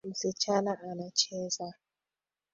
[0.09, 1.73] Msichana anacheza.